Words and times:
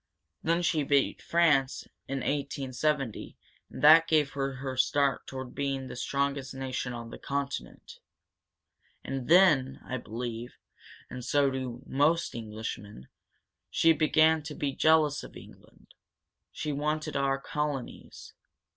Then 0.41 0.63
she 0.63 0.81
beat 0.81 1.21
France, 1.21 1.83
in 2.07 2.21
1870, 2.21 3.37
and 3.69 3.83
that 3.83 4.07
gave 4.07 4.31
her 4.31 4.53
her 4.55 4.75
start 4.75 5.27
toward 5.27 5.53
being 5.53 5.85
the 5.85 5.95
strongest 5.95 6.55
nation 6.55 6.91
on 6.91 7.11
the 7.11 7.19
continent. 7.19 7.99
"And 9.03 9.27
then, 9.27 9.79
I 9.85 9.97
believe 9.97 10.55
and 11.07 11.23
so 11.23 11.51
do 11.51 11.83
most 11.85 12.33
Englishmen 12.33 13.09
she 13.69 13.93
began 13.93 14.41
to 14.41 14.55
be 14.55 14.73
jealous 14.73 15.21
of 15.21 15.37
England. 15.37 15.93
She 16.51 16.71
wanted 16.71 17.15
our 17.15 17.39
colonies. 17.39 18.33